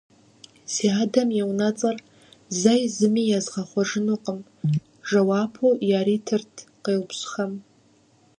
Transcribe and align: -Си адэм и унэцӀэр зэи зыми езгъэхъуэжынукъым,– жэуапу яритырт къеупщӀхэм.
-Си 0.71 0.85
адэм 1.01 1.29
и 1.39 1.41
унэцӀэр 1.49 1.97
зэи 2.61 2.83
зыми 2.97 3.23
езгъэхъуэжынукъым,– 3.37 4.39
жэуапу 5.07 5.79
яритырт 5.99 6.53
къеупщӀхэм. 6.83 7.53